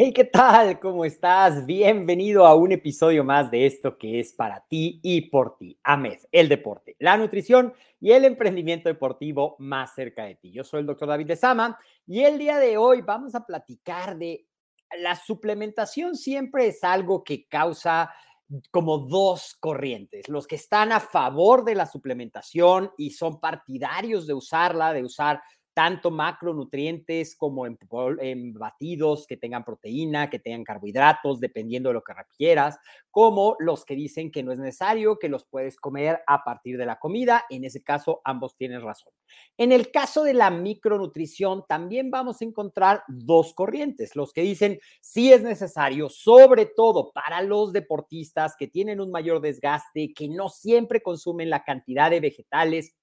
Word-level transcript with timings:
Hey, 0.00 0.12
¿qué 0.12 0.22
tal? 0.22 0.78
¿Cómo 0.78 1.04
estás? 1.04 1.66
Bienvenido 1.66 2.46
a 2.46 2.54
un 2.54 2.70
episodio 2.70 3.24
más 3.24 3.50
de 3.50 3.66
esto 3.66 3.98
que 3.98 4.20
es 4.20 4.32
para 4.32 4.64
ti 4.68 5.00
y 5.02 5.22
por 5.22 5.58
ti. 5.58 5.76
AMED, 5.82 6.20
el 6.30 6.48
deporte, 6.48 6.94
la 7.00 7.16
nutrición 7.16 7.74
y 7.98 8.12
el 8.12 8.24
emprendimiento 8.24 8.88
deportivo 8.88 9.56
más 9.58 9.96
cerca 9.96 10.22
de 10.22 10.36
ti. 10.36 10.52
Yo 10.52 10.62
soy 10.62 10.82
el 10.82 10.86
doctor 10.86 11.08
David 11.08 11.26
de 11.26 11.34
Sama 11.34 11.76
y 12.06 12.20
el 12.20 12.38
día 12.38 12.58
de 12.58 12.76
hoy 12.76 13.02
vamos 13.02 13.34
a 13.34 13.44
platicar 13.44 14.16
de 14.16 14.46
la 15.00 15.16
suplementación. 15.16 16.14
Siempre 16.14 16.68
es 16.68 16.84
algo 16.84 17.24
que 17.24 17.48
causa 17.48 18.08
como 18.70 18.98
dos 18.98 19.56
corrientes, 19.58 20.28
los 20.28 20.46
que 20.46 20.54
están 20.54 20.92
a 20.92 21.00
favor 21.00 21.64
de 21.64 21.74
la 21.74 21.86
suplementación 21.86 22.92
y 22.96 23.10
son 23.10 23.40
partidarios 23.40 24.28
de 24.28 24.34
usarla, 24.34 24.92
de 24.92 25.02
usar 25.02 25.42
tanto 25.78 26.10
macronutrientes 26.10 27.36
como 27.36 27.64
en, 27.64 28.52
batidos 28.52 29.28
que 29.28 29.36
tengan 29.36 29.64
proteína, 29.64 30.28
que 30.28 30.40
tengan 30.40 30.64
carbohidratos, 30.64 31.38
dependiendo 31.38 31.90
de 31.90 31.92
lo 31.92 32.02
que 32.02 32.14
requieras, 32.14 32.80
como 33.12 33.54
los 33.60 33.84
que 33.84 33.94
dicen 33.94 34.32
que 34.32 34.42
no 34.42 34.50
es 34.50 34.58
necesario, 34.58 35.20
que 35.20 35.28
los 35.28 35.44
puedes 35.44 35.76
comer 35.76 36.18
a 36.26 36.42
partir 36.42 36.78
de 36.78 36.86
la 36.86 36.98
comida. 36.98 37.44
En 37.48 37.62
ese 37.62 37.80
caso, 37.84 38.20
ambos 38.24 38.56
tienen 38.56 38.82
razón. 38.82 39.12
En 39.56 39.70
el 39.70 39.92
caso 39.92 40.24
de 40.24 40.34
la 40.34 40.50
micronutrición, 40.50 41.64
también 41.68 42.10
vamos 42.10 42.42
a 42.42 42.44
encontrar 42.44 43.04
dos 43.06 43.54
corrientes, 43.54 44.16
los 44.16 44.32
que 44.32 44.42
dicen 44.42 44.80
sí 45.00 45.32
es 45.32 45.44
necesario, 45.44 46.08
sobre 46.08 46.66
todo 46.66 47.12
para 47.12 47.40
los 47.40 47.72
deportistas 47.72 48.56
que 48.58 48.66
tienen 48.66 49.00
un 49.00 49.12
mayor 49.12 49.40
desgaste, 49.40 50.12
que 50.12 50.28
no 50.28 50.48
siempre 50.48 51.02
consumen 51.02 51.50
la 51.50 51.62
cantidad 51.62 52.10
de 52.10 52.18
vegetales 52.18 52.96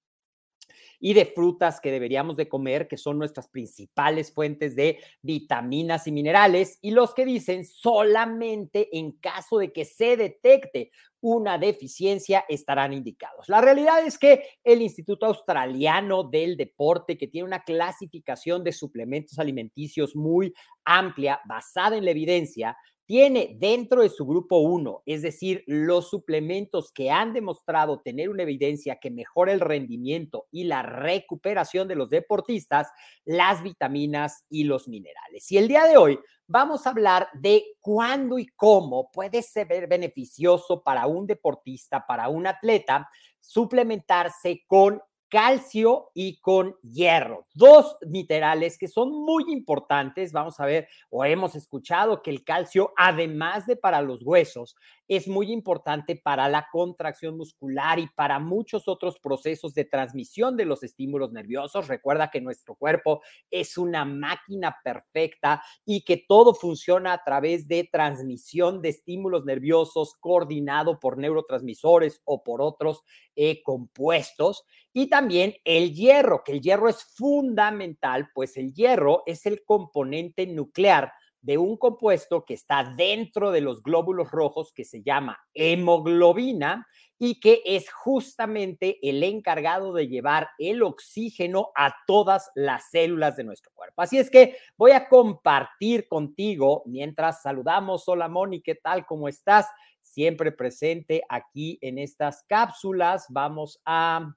y 1.00 1.14
de 1.14 1.26
frutas 1.26 1.80
que 1.80 1.92
deberíamos 1.92 2.36
de 2.36 2.48
comer, 2.48 2.88
que 2.88 2.98
son 2.98 3.18
nuestras 3.18 3.48
principales 3.48 4.34
fuentes 4.34 4.76
de 4.76 5.00
vitaminas 5.22 6.08
y 6.08 6.12
minerales, 6.12 6.80
y 6.82 6.92
los 6.92 7.14
que 7.14 7.26
dicen 7.26 7.66
solamente 7.66 8.98
en 8.98 9.14
caso 9.14 9.58
de 9.58 9.72
que 9.72 9.86
se 9.86 10.18
detecte 10.18 10.92
una 11.22 11.58
deficiencia 11.58 12.46
estarán 12.48 12.94
indicados. 12.94 13.50
La 13.50 13.60
realidad 13.60 14.06
es 14.06 14.20
que 14.20 14.44
el 14.64 14.84
Instituto 14.84 15.26
Australiano 15.26 16.24
del 16.24 16.56
Deporte, 16.56 17.18
que 17.18 17.28
tiene 17.28 17.48
una 17.48 17.64
clasificación 17.64 18.64
de 18.64 18.72
suplementos 18.72 19.40
alimenticios 19.40 20.16
muy 20.16 20.54
amplia, 20.84 21.42
basada 21.46 21.98
en 21.98 22.06
la 22.06 22.12
evidencia, 22.12 22.78
tiene 23.06 23.56
dentro 23.60 24.02
de 24.02 24.10
su 24.10 24.26
grupo 24.26 24.60
1, 24.60 25.04
es 25.06 25.22
decir, 25.22 25.64
los 25.68 26.10
suplementos 26.10 26.92
que 26.92 27.12
han 27.12 27.34
demostrado 27.34 28.02
tener 28.02 28.30
una 28.30 28.44
evidencia 28.44 29.00
que 29.00 29.12
mejora 29.12 29.52
el 29.54 29.60
rendimiento 29.60 30.48
y 30.52 30.64
la 30.64 30.82
recuperación 30.82 31.88
de 31.88 31.96
los 31.96 32.10
deportistas, 32.10 32.88
las 33.24 33.62
vitaminas 33.62 34.44
y 34.50 34.64
los 34.64 34.88
minerales. 34.88 35.52
Y 35.52 35.58
el 35.58 35.68
día 35.68 35.86
de 35.86 35.98
hoy 35.98 36.20
vamos 36.48 36.86
a 36.86 36.92
hablar 36.92 37.28
de 37.34 37.64
cuándo 37.80 38.40
y 38.40 38.48
cómo 38.48 39.12
puede 39.12 39.42
ser 39.44 39.88
beneficioso 39.88 40.84
para 40.84 41.06
un 41.06 41.28
deportista, 41.28 42.06
para 42.08 42.30
un 42.30 42.48
atleta, 42.48 43.08
suplementarse 43.40 44.64
con 44.66 45.00
calcio 45.30 46.12
y 46.14 46.40
con 46.40 46.76
hierro. 46.82 47.48
Dos 47.54 47.98
minerales 48.08 48.78
que 48.78 48.88
son 48.88 49.12
muy 49.12 49.44
importantes. 49.52 50.32
Vamos 50.32 50.60
a 50.60 50.66
ver, 50.66 50.88
o 51.10 51.26
hemos 51.26 51.56
escuchado 51.56 52.22
que 52.22 52.32
el 52.32 52.44
calcio, 52.44 52.94
además 52.98 53.66
de 53.66 53.76
para 53.76 54.02
los 54.02 54.24
huesos, 54.24 54.76
es 55.08 55.28
muy 55.28 55.52
importante 55.52 56.16
para 56.16 56.50
la 56.50 56.68
contracción 56.72 57.38
muscular 57.38 58.00
y 58.00 58.08
para 58.08 58.40
muchos 58.40 58.88
otros 58.88 59.20
procesos 59.20 59.74
de 59.74 59.86
transmisión 59.86 60.58
de 60.58 60.66
los 60.66 60.84
estímulos 60.84 61.32
nerviosos. 61.32 61.88
Recuerda 61.88 62.32
que 62.32 62.42
nuestro 62.42 62.76
cuerpo 62.76 63.22
es 63.52 63.78
una 63.78 64.06
máquina 64.06 64.78
perfecta 64.84 65.62
y 65.86 66.04
que 66.04 66.18
todo 66.28 66.54
funciona 66.54 67.14
a 67.14 67.24
través 67.24 67.68
de 67.68 67.88
transmisión 67.92 68.82
de 68.82 68.90
estímulos 68.90 69.46
nerviosos 69.46 70.16
coordinado 70.20 71.00
por 71.00 71.18
neurotransmisores 71.18 72.22
o 72.26 72.44
por 72.44 72.62
otros 72.62 73.04
eh, 73.36 73.62
compuestos. 73.64 74.66
Y 74.94 75.10
también 75.10 75.56
el 75.66 75.94
hierro, 75.94 76.44
que 76.44 76.54
el 76.54 76.62
hierro 76.62 76.90
es 76.90 77.04
fundamental, 77.04 78.30
pues 78.34 78.58
el 78.58 78.74
hierro 78.74 79.24
es 79.26 79.46
el 79.46 79.64
componente 79.66 80.48
nuclear 80.48 81.12
de 81.46 81.60
un 81.60 81.78
compuesto 81.78 82.44
que 82.44 82.56
está 82.56 82.96
dentro 82.98 83.52
de 83.52 83.62
los 83.62 83.84
glóbulos 83.84 84.32
rojos 84.32 84.74
que 84.74 84.84
se 84.84 85.04
llama 85.04 85.40
hemoglobina 85.54 86.88
y 87.20 87.40
que 87.40 87.62
es 87.66 87.92
justamente 87.92 88.98
el 89.08 89.22
encargado 89.22 89.94
de 89.94 90.08
llevar 90.08 90.50
el 90.58 90.82
oxígeno 90.82 91.70
a 91.76 91.94
todas 92.08 92.50
las 92.56 92.90
células 92.90 93.38
de 93.38 93.44
nuestro 93.44 93.72
cuerpo. 93.76 94.02
Así 94.02 94.18
es 94.18 94.32
que 94.32 94.58
voy 94.76 94.92
a 94.92 95.08
compartir 95.08 96.08
contigo 96.08 96.82
mientras 96.88 97.44
saludamos. 97.44 98.08
Hola 98.08 98.28
Moni, 98.28 98.62
¿qué 98.62 98.74
tal? 98.74 99.06
¿Cómo 99.06 99.28
estás? 99.28 99.68
Siempre 100.02 100.52
presente 100.52 101.22
aquí 101.30 101.78
en 101.82 102.00
estas 102.00 102.44
cápsulas. 102.48 103.28
Vamos 103.30 103.80
a 103.86 104.36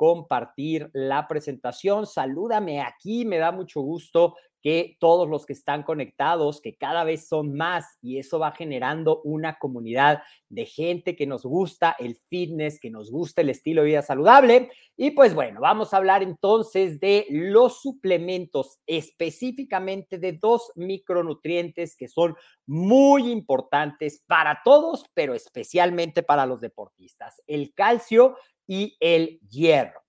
compartir 0.00 0.88
la 0.94 1.28
presentación. 1.28 2.06
Salúdame 2.06 2.80
aquí, 2.80 3.26
me 3.26 3.36
da 3.36 3.52
mucho 3.52 3.82
gusto 3.82 4.34
que 4.62 4.96
todos 4.98 5.28
los 5.28 5.44
que 5.44 5.52
están 5.52 5.82
conectados, 5.82 6.62
que 6.62 6.74
cada 6.76 7.04
vez 7.04 7.28
son 7.28 7.54
más 7.54 7.98
y 8.00 8.18
eso 8.18 8.38
va 8.38 8.52
generando 8.52 9.20
una 9.24 9.58
comunidad 9.58 10.22
de 10.48 10.64
gente 10.64 11.16
que 11.16 11.26
nos 11.26 11.44
gusta 11.44 11.94
el 11.98 12.16
fitness, 12.28 12.80
que 12.80 12.90
nos 12.90 13.10
gusta 13.10 13.42
el 13.42 13.50
estilo 13.50 13.82
de 13.82 13.88
vida 13.88 14.02
saludable. 14.02 14.70
Y 14.96 15.10
pues 15.10 15.34
bueno, 15.34 15.60
vamos 15.60 15.92
a 15.92 15.98
hablar 15.98 16.22
entonces 16.22 16.98
de 16.98 17.26
los 17.28 17.82
suplementos, 17.82 18.80
específicamente 18.86 20.18
de 20.18 20.32
dos 20.32 20.72
micronutrientes 20.76 21.94
que 21.94 22.08
son 22.08 22.36
muy 22.66 23.30
importantes 23.30 24.22
para 24.26 24.62
todos, 24.64 25.04
pero 25.12 25.34
especialmente 25.34 26.22
para 26.22 26.46
los 26.46 26.62
deportistas, 26.62 27.42
el 27.46 27.74
calcio 27.74 28.36
y 28.70 28.96
el 29.00 29.40
hierro. 29.50 30.00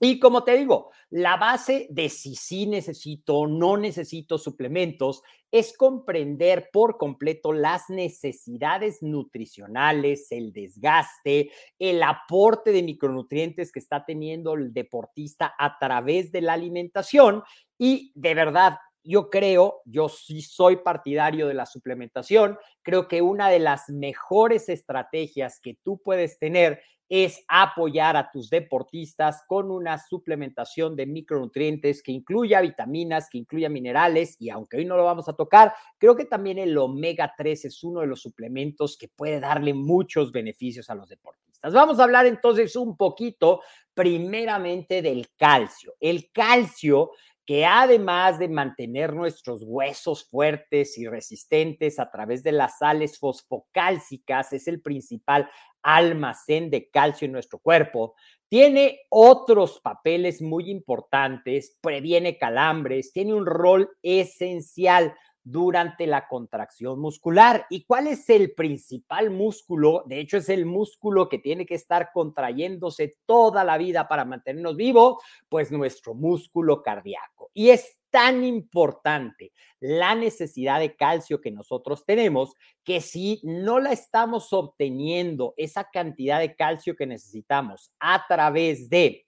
Y 0.00 0.18
como 0.18 0.44
te 0.44 0.56
digo, 0.56 0.90
la 1.08 1.38
base 1.38 1.86
de 1.88 2.10
si 2.10 2.34
sí 2.34 2.66
necesito 2.66 3.38
o 3.38 3.46
no 3.46 3.78
necesito 3.78 4.36
suplementos 4.36 5.22
es 5.50 5.74
comprender 5.74 6.68
por 6.72 6.98
completo 6.98 7.54
las 7.54 7.88
necesidades 7.88 9.02
nutricionales, 9.02 10.30
el 10.30 10.52
desgaste, 10.52 11.50
el 11.78 12.02
aporte 12.02 12.70
de 12.70 12.82
micronutrientes 12.82 13.72
que 13.72 13.78
está 13.78 14.04
teniendo 14.04 14.54
el 14.54 14.74
deportista 14.74 15.54
a 15.58 15.78
través 15.78 16.30
de 16.32 16.42
la 16.42 16.52
alimentación 16.52 17.42
y 17.78 18.12
de 18.14 18.34
verdad 18.34 18.76
yo 19.02 19.30
creo, 19.30 19.80
yo 19.86 20.10
sí 20.10 20.42
soy 20.42 20.76
partidario 20.76 21.48
de 21.48 21.54
la 21.54 21.64
suplementación, 21.64 22.58
creo 22.82 23.08
que 23.08 23.22
una 23.22 23.48
de 23.48 23.58
las 23.58 23.88
mejores 23.88 24.68
estrategias 24.68 25.58
que 25.60 25.78
tú 25.82 26.02
puedes 26.02 26.38
tener 26.38 26.82
es 27.10 27.44
apoyar 27.48 28.16
a 28.16 28.30
tus 28.30 28.48
deportistas 28.48 29.42
con 29.48 29.72
una 29.72 29.98
suplementación 29.98 30.94
de 30.94 31.06
micronutrientes 31.06 32.04
que 32.04 32.12
incluya 32.12 32.60
vitaminas, 32.60 33.28
que 33.28 33.38
incluya 33.38 33.68
minerales 33.68 34.36
y 34.38 34.48
aunque 34.48 34.76
hoy 34.76 34.84
no 34.84 34.96
lo 34.96 35.04
vamos 35.04 35.28
a 35.28 35.32
tocar, 35.32 35.74
creo 35.98 36.14
que 36.14 36.24
también 36.24 36.58
el 36.58 36.78
omega 36.78 37.34
3 37.36 37.64
es 37.64 37.82
uno 37.82 38.00
de 38.00 38.06
los 38.06 38.22
suplementos 38.22 38.96
que 38.96 39.08
puede 39.08 39.40
darle 39.40 39.74
muchos 39.74 40.30
beneficios 40.30 40.88
a 40.88 40.94
los 40.94 41.08
deportistas. 41.08 41.74
Vamos 41.74 41.98
a 41.98 42.04
hablar 42.04 42.26
entonces 42.26 42.76
un 42.76 42.96
poquito 42.96 43.60
primeramente 43.92 45.02
del 45.02 45.28
calcio. 45.36 45.94
El 45.98 46.30
calcio 46.30 47.10
que 47.50 47.66
además 47.66 48.38
de 48.38 48.48
mantener 48.48 49.12
nuestros 49.12 49.64
huesos 49.64 50.24
fuertes 50.30 50.96
y 50.96 51.08
resistentes 51.08 51.98
a 51.98 52.08
través 52.08 52.44
de 52.44 52.52
las 52.52 52.78
sales 52.78 53.18
fosfocálcicas, 53.18 54.52
es 54.52 54.68
el 54.68 54.80
principal 54.80 55.50
almacén 55.82 56.70
de 56.70 56.88
calcio 56.90 57.26
en 57.26 57.32
nuestro 57.32 57.58
cuerpo. 57.58 58.14
Tiene 58.48 59.00
otros 59.08 59.80
papeles 59.80 60.40
muy 60.40 60.70
importantes, 60.70 61.76
previene 61.80 62.38
calambres, 62.38 63.12
tiene 63.12 63.34
un 63.34 63.46
rol 63.46 63.90
esencial 64.00 65.12
durante 65.42 66.06
la 66.06 66.28
contracción 66.28 67.00
muscular. 67.00 67.66
¿Y 67.70 67.84
cuál 67.84 68.06
es 68.06 68.28
el 68.30 68.52
principal 68.54 69.30
músculo? 69.30 70.04
De 70.06 70.20
hecho, 70.20 70.36
es 70.36 70.48
el 70.48 70.66
músculo 70.66 71.28
que 71.28 71.38
tiene 71.38 71.66
que 71.66 71.74
estar 71.74 72.10
contrayéndose 72.12 73.16
toda 73.26 73.64
la 73.64 73.78
vida 73.78 74.08
para 74.08 74.24
mantenernos 74.24 74.76
vivos, 74.76 75.22
pues 75.48 75.72
nuestro 75.72 76.14
músculo 76.14 76.82
cardíaco. 76.82 77.50
Y 77.54 77.70
es 77.70 78.00
tan 78.10 78.44
importante 78.44 79.52
la 79.78 80.14
necesidad 80.14 80.80
de 80.80 80.96
calcio 80.96 81.40
que 81.40 81.50
nosotros 81.50 82.04
tenemos 82.04 82.54
que 82.84 83.00
si 83.00 83.40
no 83.44 83.78
la 83.80 83.92
estamos 83.92 84.52
obteniendo, 84.52 85.54
esa 85.56 85.88
cantidad 85.90 86.40
de 86.40 86.54
calcio 86.54 86.96
que 86.96 87.06
necesitamos 87.06 87.94
a 87.98 88.24
través 88.28 88.88
de 88.90 89.26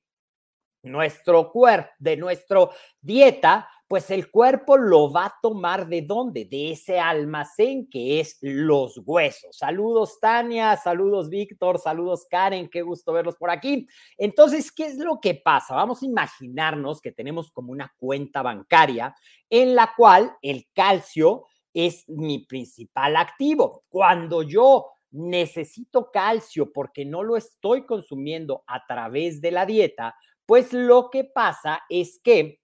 nuestro 0.83 1.51
cuerpo, 1.53 1.91
de 1.99 2.17
nuestra 2.17 2.69
dieta, 3.01 3.69
pues 3.93 4.11
el 4.11 4.31
cuerpo 4.31 4.79
lo 4.79 5.13
va 5.13 5.27
a 5.27 5.39
tomar 5.43 5.87
de 5.87 6.01
dónde? 6.01 6.47
De 6.47 6.73
ese 6.73 6.99
almacén 6.99 7.91
que 7.91 8.21
es 8.21 8.39
los 8.41 8.99
huesos. 9.05 9.55
Saludos 9.55 10.19
Tania, 10.19 10.79
saludos 10.79 11.29
Víctor, 11.29 11.79
saludos 11.79 12.25
Karen, 12.31 12.71
qué 12.71 12.81
gusto 12.81 13.13
verlos 13.13 13.37
por 13.37 13.51
aquí. 13.51 13.87
Entonces, 14.17 14.73
¿qué 14.73 14.87
es 14.87 14.97
lo 14.97 15.21
que 15.21 15.35
pasa? 15.35 15.75
Vamos 15.75 16.03
a 16.03 16.07
imaginarnos 16.07 17.03
que 17.03 17.13
tenemos 17.13 17.51
como 17.51 17.71
una 17.71 17.93
cuenta 17.99 18.41
bancaria 18.41 19.15
en 19.51 19.75
la 19.75 19.93
cual 19.95 20.39
el 20.41 20.71
calcio 20.73 21.45
es 21.75 22.09
mi 22.09 22.47
principal 22.47 23.15
activo. 23.15 23.85
Cuando 23.91 24.43
yo 24.43 24.87
necesito 25.11 26.11
calcio 26.11 26.73
porque 26.73 27.05
no 27.05 27.23
lo 27.23 27.37
estoy 27.37 27.85
consumiendo 27.85 28.65
a 28.67 28.87
través 28.87 29.43
de 29.43 29.51
la 29.51 29.67
dieta, 29.67 30.17
pues 30.47 30.73
lo 30.73 31.11
que 31.11 31.25
pasa 31.25 31.83
es 31.91 32.19
que 32.25 32.62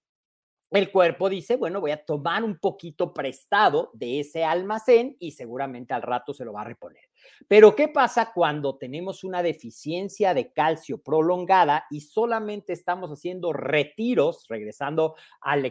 el 0.71 0.91
cuerpo 0.93 1.31
dice, 1.31 1.57
bueno, 1.57 1.81
voy 1.81 1.93
a 1.93 2.05
tomar 2.05 2.45
un 2.45 2.59
poquito 2.59 3.15
prestado 3.15 3.91
de 3.95 4.21
ese 4.21 4.45
almacén 4.45 5.17
y 5.19 5.33
seguramente 5.33 5.95
al 5.95 6.03
rato 6.03 6.35
se 6.35 6.45
lo 6.45 6.53
va 6.53 6.63
a 6.63 6.65
reponer. 6.65 7.08
Pero 7.47 7.75
¿qué 7.75 7.89
pasa 7.89 8.33
cuando 8.35 8.77
tenemos 8.77 9.25
una 9.25 9.43
deficiencia 9.43 10.35
de 10.35 10.53
calcio 10.53 11.03
prolongada 11.03 11.87
y 11.91 12.01
solamente 12.01 12.73
estamos 12.73 13.11
haciendo 13.11 13.53
retiros, 13.53 14.45
regresando 14.49 15.15
al, 15.41 15.65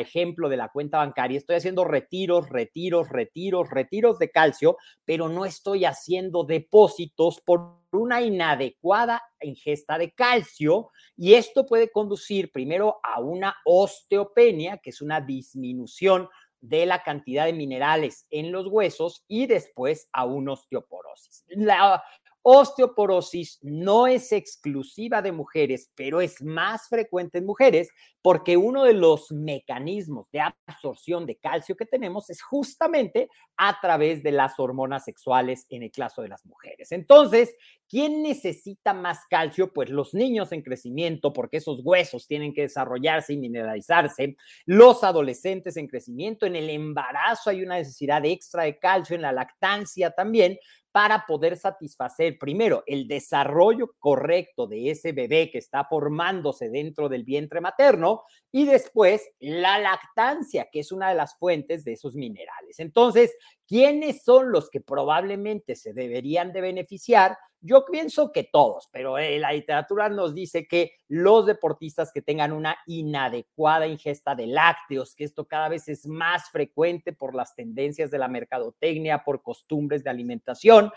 ejemplo 0.00 0.48
de 0.48 0.56
la 0.56 0.68
cuenta 0.70 0.98
bancaria, 0.98 1.38
estoy 1.38 1.56
haciendo 1.56 1.84
retiros, 1.84 2.48
retiros, 2.48 3.08
retiros, 3.08 3.70
retiros 3.70 4.18
de 4.18 4.30
calcio, 4.30 4.76
pero 5.04 5.28
no 5.28 5.44
estoy 5.44 5.84
haciendo 5.84 6.44
depósitos 6.44 7.40
por 7.40 7.84
una 7.92 8.22
inadecuada 8.22 9.22
ingesta 9.40 9.98
de 9.98 10.12
calcio 10.12 10.90
y 11.16 11.34
esto 11.34 11.66
puede 11.66 11.90
conducir 11.90 12.50
primero 12.50 12.98
a 13.02 13.20
una 13.20 13.56
osteopenia, 13.64 14.78
que 14.78 14.90
es 14.90 15.00
una 15.00 15.20
disminución 15.20 16.28
de 16.68 16.86
la 16.86 17.02
cantidad 17.02 17.46
de 17.46 17.52
minerales 17.52 18.26
en 18.30 18.52
los 18.52 18.66
huesos 18.66 19.24
y 19.28 19.46
después 19.46 20.08
a 20.12 20.24
una 20.24 20.52
osteoporosis. 20.52 21.44
La 21.48 22.02
osteoporosis 22.42 23.58
no 23.62 24.06
es 24.06 24.32
exclusiva 24.32 25.22
de 25.22 25.32
mujeres, 25.32 25.90
pero 25.94 26.20
es 26.20 26.42
más 26.42 26.88
frecuente 26.88 27.38
en 27.38 27.46
mujeres 27.46 27.88
porque 28.24 28.56
uno 28.56 28.84
de 28.84 28.94
los 28.94 29.30
mecanismos 29.32 30.30
de 30.30 30.40
absorción 30.40 31.26
de 31.26 31.36
calcio 31.36 31.76
que 31.76 31.84
tenemos 31.84 32.30
es 32.30 32.40
justamente 32.40 33.28
a 33.58 33.78
través 33.82 34.22
de 34.22 34.32
las 34.32 34.58
hormonas 34.58 35.04
sexuales 35.04 35.66
en 35.68 35.82
el 35.82 35.92
caso 35.92 36.22
de 36.22 36.28
las 36.28 36.46
mujeres. 36.46 36.90
Entonces, 36.92 37.54
¿quién 37.86 38.22
necesita 38.22 38.94
más 38.94 39.26
calcio? 39.28 39.74
Pues 39.74 39.90
los 39.90 40.14
niños 40.14 40.52
en 40.52 40.62
crecimiento, 40.62 41.34
porque 41.34 41.58
esos 41.58 41.82
huesos 41.84 42.26
tienen 42.26 42.54
que 42.54 42.62
desarrollarse 42.62 43.34
y 43.34 43.36
mineralizarse. 43.36 44.36
Los 44.64 45.04
adolescentes 45.04 45.76
en 45.76 45.86
crecimiento, 45.86 46.46
en 46.46 46.56
el 46.56 46.70
embarazo 46.70 47.50
hay 47.50 47.62
una 47.62 47.76
necesidad 47.76 48.24
extra 48.24 48.62
de 48.62 48.78
calcio, 48.78 49.16
en 49.16 49.22
la 49.22 49.32
lactancia 49.32 50.12
también, 50.12 50.56
para 50.94 51.26
poder 51.26 51.56
satisfacer 51.56 52.38
primero 52.38 52.84
el 52.86 53.08
desarrollo 53.08 53.96
correcto 53.98 54.68
de 54.68 54.92
ese 54.92 55.10
bebé 55.10 55.50
que 55.50 55.58
está 55.58 55.84
formándose 55.86 56.70
dentro 56.70 57.08
del 57.08 57.24
vientre 57.24 57.60
materno 57.60 58.13
y 58.52 58.66
después 58.66 59.28
la 59.40 59.78
lactancia, 59.78 60.68
que 60.70 60.80
es 60.80 60.92
una 60.92 61.08
de 61.08 61.16
las 61.16 61.36
fuentes 61.38 61.84
de 61.84 61.94
esos 61.94 62.14
minerales. 62.14 62.78
Entonces, 62.78 63.34
¿quiénes 63.66 64.22
son 64.22 64.52
los 64.52 64.70
que 64.70 64.80
probablemente 64.80 65.74
se 65.74 65.92
deberían 65.92 66.52
de 66.52 66.60
beneficiar? 66.60 67.36
Yo 67.60 67.86
pienso 67.86 68.30
que 68.30 68.44
todos, 68.44 68.90
pero 68.92 69.16
eh, 69.16 69.38
la 69.38 69.52
literatura 69.52 70.10
nos 70.10 70.34
dice 70.34 70.68
que 70.68 70.92
los 71.08 71.46
deportistas 71.46 72.12
que 72.12 72.20
tengan 72.20 72.52
una 72.52 72.76
inadecuada 72.86 73.86
ingesta 73.86 74.34
de 74.34 74.46
lácteos, 74.46 75.14
que 75.14 75.24
esto 75.24 75.46
cada 75.46 75.70
vez 75.70 75.88
es 75.88 76.06
más 76.06 76.50
frecuente 76.50 77.14
por 77.14 77.34
las 77.34 77.54
tendencias 77.54 78.10
de 78.10 78.18
la 78.18 78.28
mercadotecnia, 78.28 79.24
por 79.24 79.42
costumbres 79.42 80.04
de 80.04 80.10
alimentación, 80.10 80.92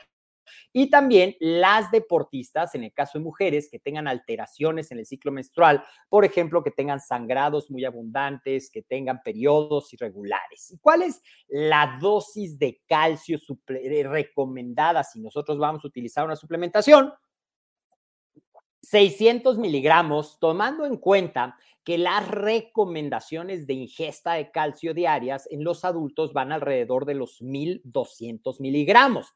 y 0.74 0.90
también 0.90 1.36
las 1.40 1.92
deportistas, 1.92 2.76
en 2.76 2.84
el 2.84 2.94
caso 2.94 3.18
de 3.18 3.24
mujeres, 3.24 3.70
que 3.70 3.80
tengan 3.80 4.08
alteraciones 4.08 4.92
en 4.92 5.00
el 5.00 5.06
ciclo 5.06 5.32
menstrual, 5.32 5.84
por 6.10 6.26
ejemplo, 6.26 6.64
que 6.64 6.72
tengan 6.72 7.00
sangrados 7.00 7.70
muy 7.70 7.86
abundantes, 7.86 8.70
que 8.70 8.82
tengan 8.82 9.22
periodos 9.24 9.94
irregulares. 9.94 10.72
¿Y 10.72 10.78
cuál 10.80 11.04
es 11.04 11.22
la 11.48 11.98
dosis 12.00 12.58
de 12.58 12.82
calcio 12.88 13.40
eh, 13.70 14.04
recomendada 14.08 15.04
si 15.04 15.20
nosotros 15.20 15.58
vamos 15.58 15.84
a 15.84 15.88
utilizar 15.88 16.26
una 16.26 16.36
suplementación? 16.36 17.14
600 18.82 19.58
miligramos, 19.58 20.38
tomando 20.40 20.86
en 20.86 20.98
cuenta 20.98 21.58
que 21.84 21.98
las 21.98 22.28
recomendaciones 22.28 23.66
de 23.66 23.74
ingesta 23.74 24.34
de 24.34 24.52
calcio 24.52 24.94
diarias 24.94 25.48
en 25.52 25.64
los 25.64 25.86
adultos 25.86 26.34
van 26.34 26.52
alrededor 26.52 27.06
de 27.06 27.16
los 27.16 27.42
1200 27.42 28.60
miligramos. 28.60 29.34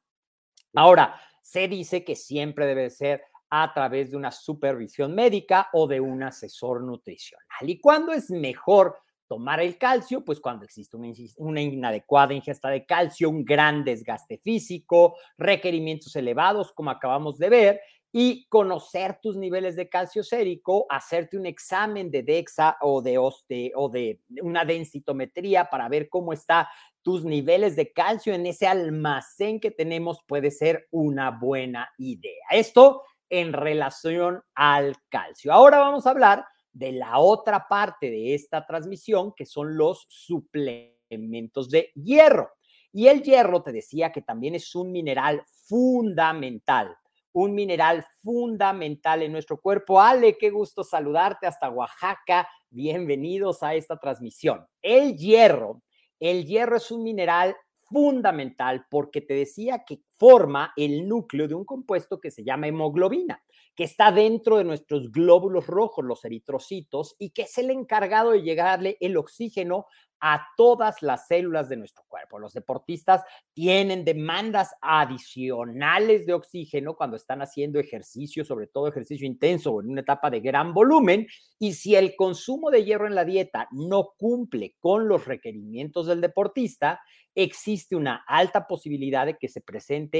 Ahora, 0.74 1.20
se 1.42 1.68
dice 1.68 2.04
que 2.04 2.16
siempre 2.16 2.66
debe 2.66 2.90
ser 2.90 3.24
a 3.50 3.74
través 3.74 4.12
de 4.12 4.18
una 4.18 4.32
supervisión 4.32 5.13
médica 5.13 5.70
o 5.74 5.86
de 5.86 6.00
un 6.00 6.24
asesor 6.24 6.82
nutricional. 6.82 7.46
¿Y 7.70 7.80
cuándo 7.80 8.13
es 8.13 8.30
mejor 8.30 8.98
tomar 9.28 9.60
el 9.60 9.78
calcio? 9.78 10.24
Pues 10.24 10.40
cuando 10.40 10.63
existe 10.63 10.96
una, 11.38 11.62
inadecuada 11.62 12.34
ingesta 12.34 12.70
de 12.70 12.86
calcio, 12.86 13.30
un 13.30 13.44
gran 13.44 13.84
desgaste 13.84 14.38
físico, 14.38 15.18
requerimientos 15.38 16.16
elevados, 16.16 16.72
como 16.72 16.92
acabamos 16.92 17.38
de 17.38 17.50
ver, 17.50 17.82
y 18.13 18.46
conocer 18.48 19.20
tus 19.22 19.38
niveles 19.38 19.75
de 19.75 19.88
calcio 19.90 20.24
sérico, 20.24 20.86
hacerte 20.90 21.38
un 21.38 21.46
examen 21.46 22.12
de 22.12 22.24
DEXA 22.24 22.78
o 22.82 23.01
de, 23.01 23.18
oste, 23.18 23.72
o 23.75 23.90
de 23.90 24.20
una 24.42 24.66
densitometría 24.66 25.70
para 25.70 25.88
ver 25.88 26.10
cómo 26.10 26.34
está 26.34 26.70
tus 27.01 27.24
niveles 27.24 27.75
de 27.75 27.91
calcio 27.91 28.34
en 28.34 28.46
ese 28.46 28.67
almacén 28.67 29.60
que 29.60 29.72
tenemos 29.72 30.24
puede 30.25 30.51
ser 30.51 30.88
una 30.91 31.31
buena 31.31 31.89
idea. 31.98 32.46
Esto 32.51 33.03
en 33.29 33.53
relación 33.53 34.43
al 34.55 34.96
calcio. 35.10 35.53
Ahora 35.53 35.79
vamos 35.79 36.05
a 36.05 36.12
hablar 36.12 36.46
de 36.74 36.91
la 36.91 37.17
otra 37.20 37.67
parte 37.67 38.10
de 38.10 38.34
esta 38.34 38.65
transmisión, 38.65 39.34
que 39.36 39.46
son 39.46 39.77
los 39.77 40.05
suplementos 40.10 41.70
de 41.70 41.91
hierro. 41.96 42.51
Y 42.93 43.08
el 43.08 43.24
hierro, 43.24 43.63
te 43.63 43.72
decía 43.72 44.12
que 44.12 44.22
también 44.22 44.55
es 44.55 44.75
un 44.75 44.91
mineral 44.91 45.43
fundamental, 45.63 46.98
un 47.31 47.55
mineral 47.55 48.05
fundamental 48.22 49.22
en 49.24 49.31
nuestro 49.31 49.60
cuerpo. 49.62 50.01
Ale, 50.01 50.38
qué 50.38 50.50
gusto 50.50 50.84
saludarte 50.84 51.48
hasta 51.48 51.70
Oaxaca. 51.70 52.50
Bienvenidos 52.70 53.63
a 53.63 53.74
esta 53.75 53.98
transmisión. 53.98 54.67
El 54.81 55.15
hierro 55.15 55.81
el 56.22 56.46
hierro 56.46 56.78
es 56.78 56.90
un 56.92 57.04
mineral 57.04 57.58
fundamental 57.90 58.86
porque 58.90 59.20
te 59.20 59.34
decía 59.34 59.84
que 59.86 60.01
forma 60.22 60.72
el 60.78 61.08
núcleo 61.08 61.48
de 61.48 61.56
un 61.56 61.66
compuesto 61.66 62.20
que 62.20 62.30
se 62.30 62.44
llama 62.44 62.68
hemoglobina, 62.68 63.42
que 63.75 63.86
está 63.86 64.12
dentro 64.12 64.60
de 64.60 64.63
nuestros 64.63 65.12
glóbulos 65.12 65.66
rojos, 65.66 66.06
los 66.06 66.24
eritrocitos, 66.24 67.16
y 67.18 67.32
que 67.32 67.42
es 67.44 67.58
el 67.58 67.72
encargado 67.72 68.30
de 68.30 68.44
llegarle 68.44 68.98
el 69.00 69.18
oxígeno 69.18 69.88
a 70.20 70.46
todas 70.56 71.01
las 71.01 71.25
células 71.25 71.70
de 71.70 71.78
nuestro 71.78 72.04
cuerpo. 72.08 72.38
Los 72.38 72.54
deportistas 72.54 73.24
tienen 73.54 74.06
demandas 74.06 74.75
adicionales 74.80 76.28
de 76.28 76.34
oxígeno 76.34 76.96
cuando 76.96 77.18
están 77.18 77.42
haciendo 77.42 77.80
ejercicio, 77.80 78.46
sobre 78.46 78.68
todo 78.68 78.88
ejercicio 78.88 79.25
intenso 79.25 79.72
o 79.72 79.82
en 79.82 79.90
una 79.90 80.01
etapa 80.01 80.30
de 80.30 80.42
gran 80.42 80.75
volumen, 80.75 81.25
y 81.58 81.74
si 81.74 81.96
el 81.96 82.16
consumo 82.16 82.70
de 82.70 82.86
hierro 82.86 83.08
en 83.08 83.16
la 83.16 83.25
dieta 83.25 83.68
no 83.72 84.12
cumple 84.20 84.75
con 84.80 85.08
los 85.08 85.25
requerimientos 85.25 86.06
del 86.06 86.22
deportista, 86.22 87.01
existe 87.34 87.96
una 87.96 88.24
alta 88.28 88.68
posibilidad 88.68 89.25
de 89.25 89.38
que 89.38 89.48
se 89.48 89.62
presente 89.62 90.11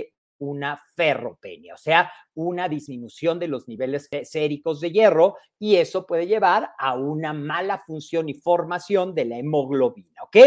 una 0.42 0.82
ferropenia, 0.96 1.76
o 1.76 1.78
sea, 1.78 2.12
una 2.34 2.68
disminución 2.68 3.38
de 3.40 3.48
los 3.48 3.68
niveles 3.68 4.10
séricos 4.24 4.82
de 4.82 4.92
hierro 4.92 5.38
y 5.60 5.76
eso 5.76 6.08
puede 6.08 6.26
llevar 6.26 6.72
a 6.80 6.96
una 6.96 7.32
mala 7.32 7.78
función 7.86 8.28
y 8.28 8.34
formación 8.34 9.14
de 9.14 9.26
la 9.26 9.38
hemoglobina, 9.38 10.24
¿ok? 10.24 10.38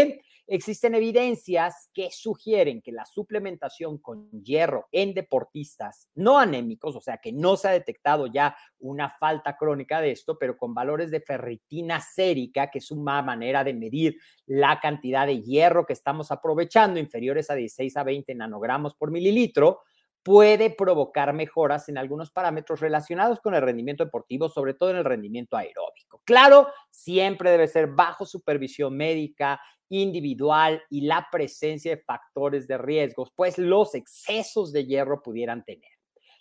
Existen 0.47 0.93
evidencias 0.93 1.89
que 1.93 2.09
sugieren 2.11 2.81
que 2.81 2.91
la 2.91 3.05
suplementación 3.05 3.97
con 3.97 4.29
hierro 4.43 4.87
en 4.91 5.13
deportistas 5.15 6.07
no 6.13 6.37
anémicos, 6.37 6.95
o 6.95 7.01
sea, 7.01 7.17
que 7.17 7.31
no 7.31 7.57
se 7.57 7.67
ha 7.67 7.71
detectado 7.71 8.27
ya 8.27 8.55
una 8.79 9.09
falta 9.09 9.57
crónica 9.57 10.01
de 10.01 10.11
esto, 10.11 10.37
pero 10.37 10.55
con 10.55 10.75
valores 10.75 11.09
de 11.09 11.21
ferritina 11.21 11.99
sérica, 11.99 12.69
que 12.69 12.77
es 12.77 12.91
una 12.91 13.23
manera 13.23 13.63
de 13.63 13.73
medir 13.73 14.17
la 14.45 14.79
cantidad 14.79 15.25
de 15.25 15.41
hierro 15.41 15.85
que 15.85 15.93
estamos 15.93 16.31
aprovechando, 16.31 16.99
inferiores 16.99 17.49
a 17.49 17.55
16 17.55 17.97
a 17.97 18.03
20 18.03 18.35
nanogramos 18.35 18.93
por 18.93 19.09
mililitro, 19.09 19.81
puede 20.25 20.71
provocar 20.71 21.33
mejoras 21.33 21.87
en 21.87 21.99
algunos 21.99 22.31
parámetros 22.31 22.79
relacionados 22.79 23.39
con 23.41 23.53
el 23.53 23.61
rendimiento 23.61 24.03
deportivo, 24.03 24.49
sobre 24.49 24.73
todo 24.73 24.89
en 24.89 24.97
el 24.97 25.05
rendimiento 25.05 25.55
aeróbico. 25.55 26.19
Claro, 26.25 26.67
siempre 26.89 27.51
debe 27.51 27.67
ser 27.67 27.89
bajo 27.89 28.25
supervisión 28.25 28.97
médica, 28.97 29.61
individual 29.89 30.81
y 30.89 31.01
la 31.01 31.27
presencia 31.31 31.95
de 31.95 32.01
factores 32.01 32.67
de 32.67 32.77
riesgos, 32.77 33.31
pues 33.35 33.57
los 33.57 33.95
excesos 33.95 34.71
de 34.71 34.85
hierro 34.85 35.21
pudieran 35.21 35.63
tener. 35.63 35.89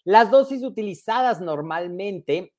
Las 0.05 0.31
dosis 0.31 0.63
utilizadas 0.63 1.41
normalmente 1.41 2.53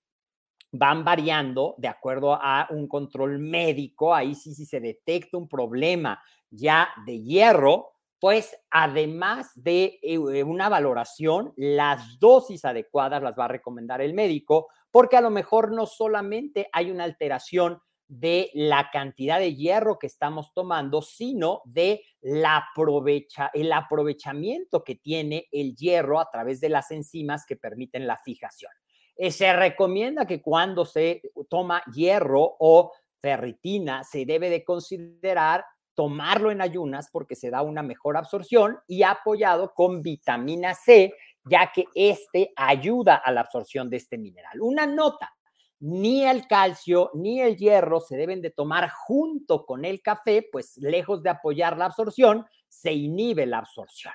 van 0.72 1.04
variando 1.04 1.76
de 1.78 1.88
acuerdo 1.88 2.34
a 2.34 2.68
un 2.72 2.88
control 2.88 3.40
médico. 3.40 4.14
Ahí 4.14 4.36
sí, 4.36 4.54
si 4.54 4.66
se 4.66 4.80
detecta 4.80 5.38
un 5.38 5.48
problema 5.48 6.22
ya 6.50 6.90
de 7.06 7.22
hierro, 7.22 7.92
pues 8.20 8.58
además 8.72 9.52
de 9.56 10.00
eh, 10.02 10.18
una 10.18 10.70
valoración, 10.70 11.54
las 11.56 12.20
dosis 12.20 12.66
adecuadas 12.66 13.22
las 13.22 13.38
va 13.38 13.46
a 13.46 13.50
recomendar 13.50 14.02
el 14.02 14.14
médico, 14.14 14.68
porque 14.90 15.18
a 15.18 15.22
lo 15.22 15.30
mejor 15.30 15.72
no 15.72 15.86
solamente 15.86 16.70
hay 16.72 16.90
una 16.92 17.04
alteración 17.04 17.80
de 18.08 18.52
la 18.54 18.90
cantidad 18.92 19.40
de 19.40 19.56
hierro 19.56 19.98
que 19.98 20.08
estamos 20.08 20.54
tomando, 20.54 21.02
sino 21.02 21.62
de 21.66 22.04
la 22.22 22.58
aprovecha, 22.58 23.50
el 23.54 23.72
aprovechamiento 23.72 24.84
que 24.84 24.96
tiene 24.96 25.48
el 25.52 25.76
hierro 25.76 26.20
a 26.20 26.30
través 26.30 26.62
de 26.62 26.70
las 26.70 26.92
enzimas 26.92 27.46
que 27.46 27.56
permiten 27.56 28.08
la 28.08 28.18
fijación. 28.18 28.72
Eh, 29.16 29.32
se 29.32 29.54
recomienda 29.54 30.26
que 30.26 30.42
cuando 30.42 30.86
se 30.86 31.22
toma 31.50 31.82
hierro 31.94 32.56
o 32.60 32.92
ferritina, 33.20 34.04
se 34.04 34.26
debe 34.26 34.50
de 34.50 34.64
considerar 34.64 35.66
tomarlo 35.96 36.52
en 36.52 36.62
ayunas 36.62 37.10
porque 37.12 37.36
se 37.36 37.50
da 37.50 37.62
una 37.62 37.82
mejor 37.82 38.18
absorción 38.18 38.78
y 38.88 39.04
apoyado 39.04 39.74
con 39.74 40.02
vitamina 40.02 40.74
C, 40.76 41.14
ya 41.46 41.72
que 41.74 41.86
este 41.96 42.52
ayuda 42.56 43.16
a 43.16 43.32
la 43.32 43.42
absorción 43.42 43.90
de 43.90 43.98
este 43.98 44.18
mineral. 44.18 44.62
Una 44.62 44.86
nota, 44.86 45.34
ni 45.80 46.26
el 46.26 46.48
calcio 46.48 47.12
ni 47.14 47.42
el 47.42 47.58
hierro 47.58 48.00
se 48.00 48.18
deben 48.18 48.42
de 48.42 48.50
tomar 48.50 48.90
junto 48.90 49.66
con 49.66 49.86
el 49.86 50.02
café, 50.02 50.48
pues 50.52 50.78
lejos 50.78 51.24
de 51.24 51.30
apoyar 51.30 51.78
la 51.78 51.86
absorción, 51.86 52.46
se 52.68 52.94
inhibe 52.94 53.46
la 53.46 53.60
absorción. 53.60 54.14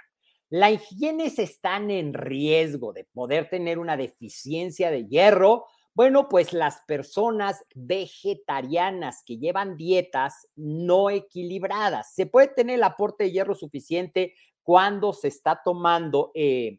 Las 0.49 0.93
higienes 0.93 1.39
están 1.39 1.91
en 1.91 2.13
riesgo 2.13 2.93
de 2.93 3.05
poder 3.05 3.49
tener 3.49 3.79
una 3.79 3.97
deficiencia 3.97 4.91
de 4.91 5.07
hierro 5.07 5.67
bueno, 5.93 6.29
pues 6.29 6.53
las 6.53 6.81
personas 6.87 7.65
vegetarianas 7.75 9.23
que 9.27 9.39
llevan 9.39 9.77
dietas 9.77 10.47
no 10.55 11.11
equilibradas, 11.11 12.15
se 12.15 12.27
puede 12.27 12.49
tener 12.49 12.77
el 12.77 12.85
aporte 12.85 13.25
de 13.25 13.33
hierro 13.33 13.55
suficiente 13.55 14.35
cuando 14.63 15.13
se 15.13 15.29
está 15.29 15.61
tomando 15.65 16.31
eh, 16.35 16.79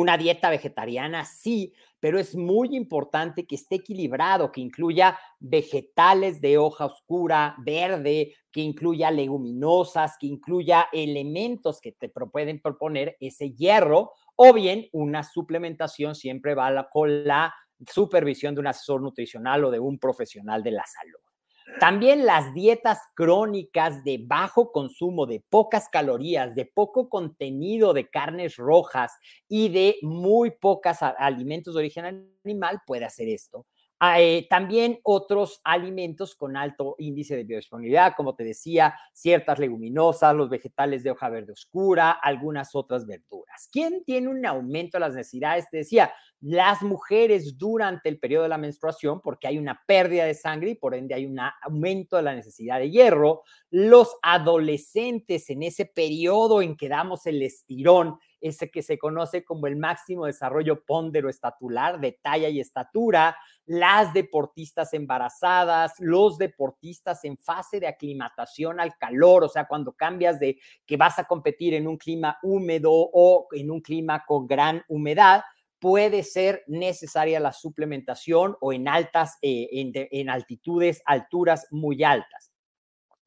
una 0.00 0.16
dieta 0.16 0.50
vegetariana, 0.50 1.24
sí, 1.24 1.72
pero 2.00 2.18
es 2.18 2.34
muy 2.34 2.74
importante 2.76 3.46
que 3.46 3.54
esté 3.54 3.76
equilibrado, 3.76 4.50
que 4.50 4.60
incluya 4.60 5.18
vegetales 5.38 6.40
de 6.40 6.58
hoja 6.58 6.86
oscura, 6.86 7.54
verde, 7.58 8.34
que 8.50 8.60
incluya 8.60 9.10
leguminosas, 9.10 10.16
que 10.18 10.26
incluya 10.26 10.88
elementos 10.92 11.80
que 11.80 11.92
te 11.92 12.08
pueden 12.08 12.60
proponer 12.60 13.16
ese 13.20 13.52
hierro, 13.52 14.12
o 14.36 14.52
bien 14.52 14.88
una 14.92 15.22
suplementación 15.22 16.14
siempre 16.14 16.54
va 16.54 16.88
con 16.90 17.24
la 17.24 17.54
supervisión 17.88 18.54
de 18.54 18.60
un 18.60 18.66
asesor 18.66 19.00
nutricional 19.00 19.64
o 19.64 19.70
de 19.70 19.80
un 19.80 19.98
profesional 19.98 20.62
de 20.62 20.72
la 20.72 20.84
salud. 20.86 21.31
También 21.80 22.26
las 22.26 22.54
dietas 22.54 22.98
crónicas 23.14 24.04
de 24.04 24.18
bajo 24.24 24.70
consumo, 24.70 25.26
de 25.26 25.42
pocas 25.50 25.88
calorías, 25.88 26.54
de 26.54 26.64
poco 26.64 27.08
contenido 27.08 27.92
de 27.92 28.08
carnes 28.08 28.56
rojas 28.56 29.12
y 29.48 29.68
de 29.68 29.96
muy 30.02 30.52
pocos 30.52 30.98
alimentos 31.02 31.74
de 31.74 31.80
origen 31.80 32.30
animal 32.44 32.80
puede 32.86 33.04
hacer 33.04 33.28
esto. 33.28 33.66
Ah, 34.04 34.20
eh, 34.20 34.48
también 34.50 34.98
otros 35.04 35.60
alimentos 35.62 36.34
con 36.34 36.56
alto 36.56 36.96
índice 36.98 37.36
de 37.36 37.44
biodisponibilidad, 37.44 38.14
como 38.16 38.34
te 38.34 38.42
decía, 38.42 38.98
ciertas 39.12 39.60
leguminosas, 39.60 40.34
los 40.34 40.50
vegetales 40.50 41.04
de 41.04 41.12
hoja 41.12 41.28
verde 41.28 41.52
oscura, 41.52 42.10
algunas 42.10 42.74
otras 42.74 43.06
verduras. 43.06 43.68
¿Quién 43.70 44.02
tiene 44.04 44.26
un 44.26 44.44
aumento 44.44 44.96
de 44.96 45.02
las 45.02 45.14
necesidades? 45.14 45.70
Te 45.70 45.76
decía, 45.76 46.12
las 46.40 46.82
mujeres 46.82 47.56
durante 47.56 48.08
el 48.08 48.18
periodo 48.18 48.42
de 48.42 48.48
la 48.48 48.58
menstruación, 48.58 49.20
porque 49.20 49.46
hay 49.46 49.58
una 49.58 49.80
pérdida 49.86 50.24
de 50.24 50.34
sangre 50.34 50.70
y 50.70 50.74
por 50.74 50.96
ende 50.96 51.14
hay 51.14 51.24
un 51.24 51.38
aumento 51.38 52.16
de 52.16 52.22
la 52.22 52.34
necesidad 52.34 52.80
de 52.80 52.90
hierro. 52.90 53.42
Los 53.70 54.16
adolescentes 54.22 55.48
en 55.50 55.62
ese 55.62 55.86
periodo 55.86 56.60
en 56.60 56.76
que 56.76 56.88
damos 56.88 57.26
el 57.26 57.40
estirón, 57.40 58.18
ese 58.40 58.72
que 58.72 58.82
se 58.82 58.98
conoce 58.98 59.44
como 59.44 59.68
el 59.68 59.76
máximo 59.76 60.26
desarrollo 60.26 60.82
estatular 61.28 62.00
de 62.00 62.18
talla 62.20 62.48
y 62.48 62.58
estatura, 62.58 63.36
las 63.66 64.12
deportistas 64.12 64.92
embarazadas, 64.92 65.94
los 65.98 66.38
deportistas 66.38 67.24
en 67.24 67.36
fase 67.36 67.80
de 67.80 67.86
aclimatación 67.86 68.80
al 68.80 68.96
calor, 68.98 69.44
o 69.44 69.48
sea, 69.48 69.66
cuando 69.66 69.92
cambias 69.92 70.40
de 70.40 70.58
que 70.86 70.96
vas 70.96 71.18
a 71.18 71.24
competir 71.24 71.74
en 71.74 71.86
un 71.86 71.96
clima 71.96 72.38
húmedo 72.42 72.90
o 72.92 73.46
en 73.52 73.70
un 73.70 73.80
clima 73.80 74.24
con 74.26 74.46
gran 74.46 74.82
humedad, 74.88 75.42
puede 75.82 76.22
ser 76.22 76.62
necesaria 76.68 77.40
la 77.40 77.52
suplementación 77.52 78.56
o 78.60 78.72
en 78.72 78.86
altas, 78.86 79.38
eh, 79.42 79.68
en, 80.12 80.30
altitudes, 80.30 81.02
alturas 81.04 81.66
muy 81.72 82.04
altas. 82.04 82.51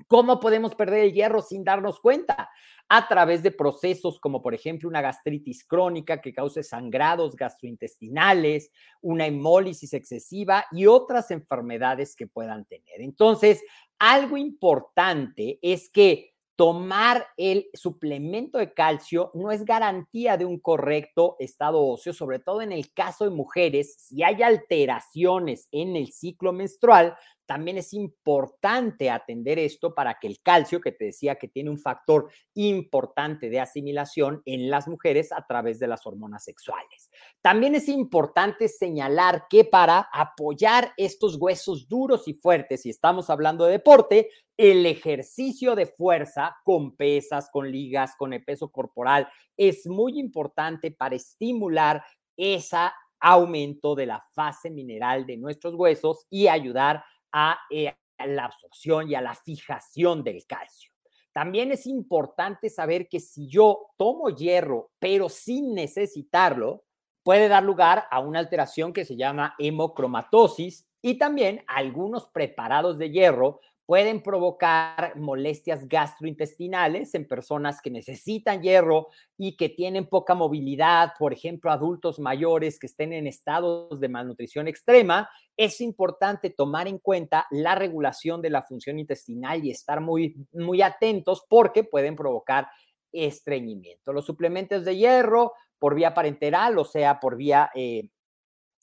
¿Cómo 0.07 0.39
podemos 0.39 0.75
perder 0.75 1.05
el 1.05 1.13
hierro 1.13 1.41
sin 1.41 1.63
darnos 1.63 1.99
cuenta? 1.99 2.49
A 2.87 3.07
través 3.07 3.41
de 3.41 3.51
procesos 3.51 4.19
como 4.19 4.43
por 4.43 4.53
ejemplo 4.53 4.87
una 4.87 5.01
gastritis 5.01 5.63
crónica 5.63 6.21
que 6.21 6.33
cause 6.33 6.61
sangrados 6.61 7.35
gastrointestinales, 7.35 8.71
una 9.01 9.25
hemólisis 9.25 9.93
excesiva 9.93 10.65
y 10.71 10.85
otras 10.85 11.31
enfermedades 11.31 12.15
que 12.15 12.27
puedan 12.27 12.65
tener. 12.65 13.01
Entonces, 13.01 13.63
algo 13.97 14.37
importante 14.37 15.57
es 15.63 15.89
que 15.89 16.34
tomar 16.55 17.27
el 17.37 17.69
suplemento 17.73 18.57
de 18.57 18.73
calcio 18.73 19.31
no 19.33 19.51
es 19.51 19.65
garantía 19.65 20.37
de 20.37 20.45
un 20.45 20.59
correcto 20.59 21.35
estado 21.39 21.85
óseo, 21.85 22.13
sobre 22.13 22.39
todo 22.39 22.61
en 22.61 22.71
el 22.71 22.93
caso 22.93 23.25
de 23.25 23.31
mujeres, 23.31 23.95
si 23.97 24.23
hay 24.23 24.41
alteraciones 24.41 25.67
en 25.71 25.95
el 25.95 26.11
ciclo 26.11 26.53
menstrual, 26.53 27.15
también 27.45 27.77
es 27.77 27.93
importante 27.93 29.09
atender 29.09 29.59
esto 29.59 29.93
para 29.93 30.17
que 30.19 30.27
el 30.27 30.41
calcio, 30.41 30.81
que 30.81 30.91
te 30.91 31.05
decía 31.05 31.35
que 31.35 31.47
tiene 31.47 31.69
un 31.69 31.77
factor 31.77 32.29
importante 32.55 33.49
de 33.49 33.59
asimilación 33.59 34.41
en 34.45 34.69
las 34.69 34.87
mujeres 34.87 35.31
a 35.31 35.45
través 35.45 35.79
de 35.79 35.87
las 35.87 36.05
hormonas 36.05 36.43
sexuales. 36.43 37.11
También 37.41 37.75
es 37.75 37.87
importante 37.87 38.67
señalar 38.67 39.45
que 39.49 39.63
para 39.63 40.09
apoyar 40.11 40.93
estos 40.97 41.35
huesos 41.35 41.87
duros 41.87 42.27
y 42.27 42.33
fuertes, 42.33 42.81
si 42.81 42.89
estamos 42.89 43.29
hablando 43.29 43.65
de 43.65 43.73
deporte, 43.73 44.29
el 44.57 44.85
ejercicio 44.85 45.75
de 45.75 45.85
fuerza 45.85 46.55
con 46.63 46.95
pesas, 46.95 47.49
con 47.51 47.69
ligas, 47.69 48.15
con 48.17 48.33
el 48.33 48.43
peso 48.43 48.69
corporal 48.69 49.27
es 49.57 49.85
muy 49.87 50.19
importante 50.19 50.91
para 50.91 51.15
estimular 51.15 52.03
ese 52.37 52.77
aumento 53.19 53.95
de 53.95 54.05
la 54.05 54.21
fase 54.33 54.69
mineral 54.69 55.25
de 55.25 55.37
nuestros 55.37 55.73
huesos 55.75 56.25
y 56.29 56.47
ayudar 56.47 57.03
a, 57.31 57.57
eh, 57.69 57.93
a 58.17 58.27
la 58.27 58.45
absorción 58.45 59.09
y 59.09 59.15
a 59.15 59.21
la 59.21 59.35
fijación 59.35 60.23
del 60.23 60.45
calcio. 60.45 60.91
también 61.33 61.73
es 61.73 61.85
importante 61.85 62.69
saber 62.69 63.09
que 63.09 63.19
si 63.19 63.49
yo 63.49 63.87
tomo 63.97 64.29
hierro, 64.29 64.91
pero 64.99 65.27
sin 65.27 65.73
necesitarlo, 65.73 66.85
puede 67.23 67.49
dar 67.49 67.61
lugar 67.61 68.05
a 68.09 68.19
una 68.19 68.39
alteración 68.39 68.93
que 68.93 69.03
se 69.03 69.17
llama 69.17 69.53
hemocromatosis 69.57 70.87
y 71.01 71.17
también 71.17 71.61
algunos 71.67 72.27
preparados 72.27 72.97
de 72.97 73.09
hierro 73.09 73.59
pueden 73.85 74.23
provocar 74.23 75.15
molestias 75.15 75.87
gastrointestinales 75.87 77.13
en 77.13 77.27
personas 77.27 77.81
que 77.81 77.91
necesitan 77.91 78.61
hierro 78.61 79.07
y 79.37 79.55
que 79.57 79.69
tienen 79.69 80.07
poca 80.07 80.33
movilidad, 80.33 81.13
por 81.19 81.33
ejemplo, 81.33 81.71
adultos 81.71 82.19
mayores 82.19 82.79
que 82.79 82.87
estén 82.87 83.13
en 83.13 83.27
estados 83.27 83.99
de 83.99 84.09
malnutrición 84.09 84.67
extrema. 84.67 85.29
Es 85.55 85.81
importante 85.81 86.49
tomar 86.49 86.87
en 86.87 86.97
cuenta 86.97 87.45
la 87.51 87.75
regulación 87.75 88.41
de 88.41 88.49
la 88.49 88.63
función 88.63 88.97
intestinal 88.97 89.63
y 89.63 89.71
estar 89.71 90.01
muy, 90.01 90.35
muy 90.51 90.81
atentos 90.81 91.45
porque 91.47 91.83
pueden 91.83 92.15
provocar 92.15 92.67
estreñimiento. 93.11 94.13
Los 94.13 94.25
suplementos 94.25 94.83
de 94.83 94.97
hierro 94.97 95.53
por 95.77 95.93
vía 95.93 96.13
parenteral, 96.13 96.77
o 96.79 96.85
sea, 96.85 97.19
por 97.19 97.37
vía 97.37 97.69
eh, 97.75 98.09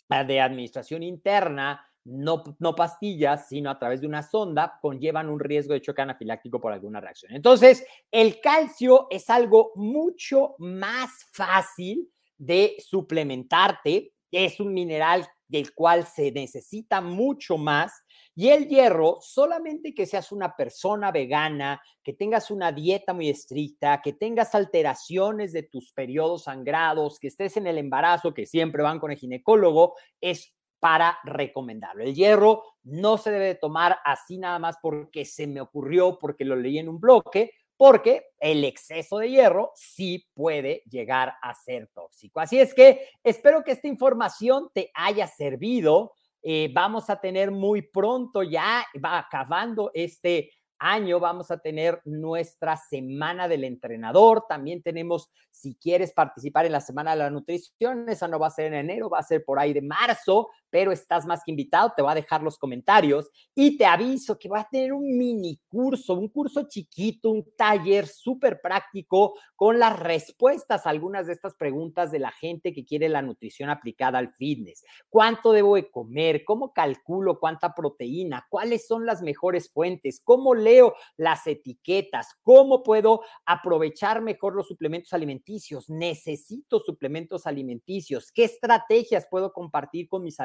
de 0.08 0.40
administración 0.40 1.02
interna, 1.02 1.84
no, 2.04 2.42
no 2.58 2.74
pastillas, 2.74 3.48
sino 3.48 3.70
a 3.70 3.78
través 3.78 4.00
de 4.00 4.06
una 4.06 4.22
sonda, 4.22 4.78
conllevan 4.80 5.28
un 5.28 5.40
riesgo 5.40 5.74
de 5.74 5.80
choque 5.80 6.02
anafiláctico 6.02 6.60
por 6.60 6.72
alguna 6.72 7.00
reacción. 7.00 7.32
Entonces, 7.34 7.84
el 8.10 8.40
calcio 8.40 9.06
es 9.10 9.30
algo 9.30 9.72
mucho 9.76 10.54
más 10.58 11.10
fácil 11.32 12.10
de 12.36 12.76
suplementarte, 12.78 14.12
es 14.30 14.58
un 14.58 14.72
mineral 14.72 15.28
del 15.46 15.74
cual 15.74 16.06
se 16.06 16.32
necesita 16.32 17.00
mucho 17.00 17.58
más. 17.58 17.92
Y 18.34 18.48
el 18.48 18.66
hierro, 18.66 19.18
solamente 19.20 19.94
que 19.94 20.06
seas 20.06 20.32
una 20.32 20.56
persona 20.56 21.12
vegana, 21.12 21.80
que 22.02 22.14
tengas 22.14 22.50
una 22.50 22.72
dieta 22.72 23.12
muy 23.12 23.28
estricta, 23.28 24.00
que 24.02 24.14
tengas 24.14 24.54
alteraciones 24.54 25.52
de 25.52 25.64
tus 25.64 25.92
periodos 25.92 26.44
sangrados, 26.44 27.18
que 27.20 27.28
estés 27.28 27.58
en 27.58 27.66
el 27.66 27.76
embarazo, 27.76 28.32
que 28.32 28.46
siempre 28.46 28.82
van 28.82 28.98
con 28.98 29.12
el 29.12 29.18
ginecólogo, 29.18 29.94
es 30.22 30.54
para 30.82 31.20
recomendarlo. 31.22 32.02
El 32.02 32.12
hierro 32.12 32.64
no 32.82 33.16
se 33.16 33.30
debe 33.30 33.54
tomar 33.54 33.98
así 34.04 34.36
nada 34.36 34.58
más 34.58 34.78
porque 34.82 35.24
se 35.24 35.46
me 35.46 35.60
ocurrió, 35.60 36.18
porque 36.18 36.44
lo 36.44 36.56
leí 36.56 36.76
en 36.80 36.88
un 36.88 36.98
bloque, 36.98 37.52
porque 37.76 38.30
el 38.40 38.64
exceso 38.64 39.18
de 39.18 39.30
hierro 39.30 39.70
sí 39.76 40.26
puede 40.34 40.82
llegar 40.90 41.34
a 41.40 41.54
ser 41.54 41.88
tóxico. 41.94 42.40
Así 42.40 42.58
es 42.58 42.74
que 42.74 43.06
espero 43.22 43.62
que 43.62 43.70
esta 43.70 43.86
información 43.86 44.70
te 44.74 44.90
haya 44.94 45.28
servido. 45.28 46.14
Eh, 46.42 46.68
vamos 46.74 47.10
a 47.10 47.20
tener 47.20 47.52
muy 47.52 47.82
pronto 47.82 48.42
ya, 48.42 48.84
va 49.04 49.18
acabando 49.18 49.92
este 49.94 50.50
año 50.82 51.20
vamos 51.20 51.50
a 51.50 51.58
tener 51.58 52.00
nuestra 52.04 52.76
semana 52.76 53.46
del 53.46 53.64
entrenador. 53.64 54.44
También 54.48 54.82
tenemos, 54.82 55.30
si 55.50 55.76
quieres 55.76 56.12
participar 56.12 56.66
en 56.66 56.72
la 56.72 56.80
semana 56.80 57.12
de 57.12 57.18
la 57.18 57.30
nutrición, 57.30 58.08
esa 58.08 58.26
no 58.26 58.38
va 58.38 58.48
a 58.48 58.50
ser 58.50 58.66
en 58.66 58.74
enero, 58.74 59.08
va 59.08 59.20
a 59.20 59.22
ser 59.22 59.44
por 59.44 59.58
ahí 59.58 59.72
de 59.72 59.82
marzo, 59.82 60.48
pero 60.72 60.90
estás 60.90 61.26
más 61.26 61.42
que 61.44 61.50
invitado, 61.50 61.92
te 61.94 62.00
voy 62.00 62.12
a 62.12 62.14
dejar 62.14 62.42
los 62.42 62.56
comentarios 62.56 63.28
y 63.54 63.76
te 63.76 63.84
aviso 63.84 64.38
que 64.38 64.48
va 64.48 64.60
a 64.60 64.68
tener 64.70 64.94
un 64.94 65.18
mini 65.18 65.60
curso, 65.68 66.14
un 66.14 66.28
curso 66.28 66.66
chiquito, 66.66 67.28
un 67.28 67.44
taller 67.54 68.06
súper 68.06 68.58
práctico 68.62 69.34
con 69.54 69.78
las 69.78 70.00
respuestas 70.00 70.86
a 70.86 70.90
algunas 70.90 71.26
de 71.26 71.34
estas 71.34 71.54
preguntas 71.56 72.10
de 72.10 72.20
la 72.20 72.30
gente 72.32 72.72
que 72.72 72.86
quiere 72.86 73.10
la 73.10 73.20
nutrición 73.20 73.68
aplicada 73.68 74.18
al 74.18 74.32
fitness. 74.32 74.82
¿Cuánto 75.10 75.52
debo 75.52 75.74
de 75.74 75.90
comer? 75.90 76.42
¿Cómo 76.46 76.72
calculo 76.72 77.38
cuánta 77.38 77.74
proteína? 77.74 78.46
¿Cuáles 78.48 78.86
son 78.86 79.04
las 79.04 79.20
mejores 79.20 79.70
fuentes? 79.70 80.22
¿Cómo 80.24 80.54
leo 80.54 80.94
las 81.18 81.46
etiquetas? 81.46 82.28
¿Cómo 82.40 82.82
puedo 82.82 83.20
aprovechar 83.44 84.22
mejor 84.22 84.54
los 84.54 84.68
suplementos 84.68 85.12
alimenticios? 85.12 85.90
¿Necesito 85.90 86.80
suplementos 86.80 87.46
alimenticios? 87.46 88.32
¿Qué 88.32 88.44
estrategias 88.44 89.28
puedo 89.30 89.52
compartir 89.52 90.08
con 90.08 90.22
mis 90.22 90.40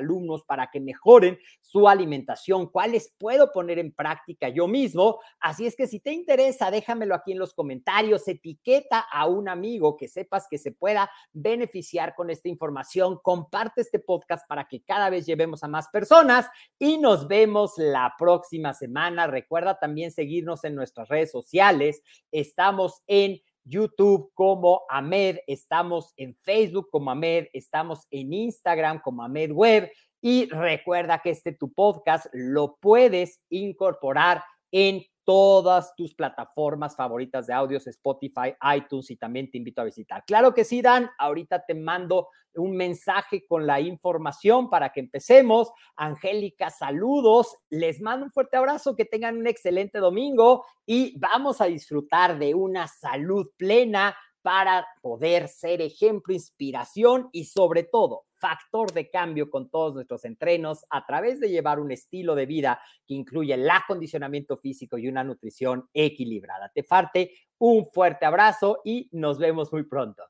para 0.47 0.69
que 0.71 0.79
mejoren 0.79 1.37
su 1.61 1.87
alimentación, 1.87 2.67
cuáles 2.67 3.13
puedo 3.17 3.51
poner 3.51 3.79
en 3.79 3.91
práctica 3.91 4.49
yo 4.49 4.67
mismo. 4.67 5.19
Así 5.39 5.65
es 5.65 5.75
que 5.75 5.87
si 5.87 5.99
te 5.99 6.11
interesa, 6.11 6.71
déjamelo 6.71 7.13
aquí 7.15 7.33
en 7.33 7.39
los 7.39 7.53
comentarios, 7.53 8.27
etiqueta 8.27 8.99
a 8.99 9.27
un 9.27 9.49
amigo 9.49 9.97
que 9.97 10.07
sepas 10.07 10.47
que 10.49 10.57
se 10.57 10.71
pueda 10.71 11.09
beneficiar 11.33 12.15
con 12.15 12.29
esta 12.29 12.49
información, 12.49 13.19
comparte 13.21 13.81
este 13.81 13.99
podcast 13.99 14.47
para 14.47 14.67
que 14.67 14.81
cada 14.81 15.09
vez 15.09 15.25
llevemos 15.25 15.63
a 15.63 15.67
más 15.67 15.89
personas 15.89 16.47
y 16.79 16.97
nos 16.97 17.27
vemos 17.27 17.73
la 17.77 18.13
próxima 18.17 18.73
semana. 18.73 19.27
Recuerda 19.27 19.77
también 19.79 20.11
seguirnos 20.11 20.63
en 20.63 20.75
nuestras 20.75 21.07
redes 21.09 21.31
sociales. 21.31 22.01
Estamos 22.31 23.03
en 23.07 23.41
YouTube 23.67 24.31
como 24.33 24.83
Amed, 24.89 25.39
estamos 25.45 26.13
en 26.15 26.35
Facebook 26.41 26.89
como 26.89 27.11
Amed, 27.11 27.47
estamos 27.53 28.07
en 28.09 28.33
Instagram 28.33 29.01
como 29.01 29.23
Amed 29.23 29.51
Web 29.51 29.91
y 30.21 30.49
recuerda 30.49 31.19
que 31.19 31.31
este 31.31 31.53
tu 31.53 31.73
podcast 31.73 32.27
lo 32.33 32.77
puedes 32.79 33.43
incorporar 33.49 34.43
en 34.71 35.03
todas 35.27 35.93
tus 35.95 36.15
plataformas 36.15 36.95
favoritas 36.95 37.47
de 37.47 37.53
audios, 37.53 37.85
Spotify, 37.87 38.55
iTunes 38.77 39.11
y 39.11 39.17
también 39.17 39.51
te 39.51 39.57
invito 39.57 39.81
a 39.81 39.83
visitar. 39.83 40.23
Claro 40.25 40.53
que 40.53 40.63
sí, 40.63 40.81
Dan, 40.81 41.09
ahorita 41.17 41.65
te 41.65 41.75
mando 41.75 42.29
un 42.55 42.77
mensaje 42.77 43.45
con 43.45 43.67
la 43.67 43.81
información 43.81 44.69
para 44.69 44.93
que 44.93 45.01
empecemos. 45.01 45.69
Angélica, 45.97 46.69
saludos, 46.69 47.57
les 47.69 47.99
mando 47.99 48.25
un 48.25 48.31
fuerte 48.31 48.55
abrazo, 48.55 48.95
que 48.95 49.03
tengan 49.03 49.37
un 49.37 49.47
excelente 49.47 49.99
domingo 49.99 50.65
y 50.85 51.19
vamos 51.19 51.59
a 51.59 51.65
disfrutar 51.65 52.39
de 52.39 52.55
una 52.55 52.87
salud 52.87 53.49
plena 53.57 54.15
para 54.41 54.87
poder 55.01 55.49
ser 55.49 55.81
ejemplo, 55.81 56.33
inspiración 56.33 57.27
y 57.33 57.43
sobre 57.43 57.83
todo 57.83 58.26
factor 58.39 58.91
de 58.93 59.09
cambio 59.09 59.49
con 59.49 59.69
todos 59.69 59.93
nuestros 59.93 60.25
entrenos 60.25 60.85
a 60.89 61.05
través 61.05 61.39
de 61.39 61.49
llevar 61.49 61.79
un 61.79 61.91
estilo 61.91 62.35
de 62.35 62.45
vida 62.45 62.81
que 63.05 63.13
incluye 63.13 63.53
el 63.53 63.69
acondicionamiento 63.69 64.57
físico 64.57 64.97
y 64.97 65.07
una 65.07 65.23
nutrición 65.23 65.89
equilibrada. 65.93 66.71
Te 66.73 66.83
parte 66.83 67.31
un 67.57 67.85
fuerte 67.85 68.25
abrazo 68.25 68.81
y 68.83 69.09
nos 69.11 69.39
vemos 69.39 69.71
muy 69.71 69.83
pronto. 69.83 70.23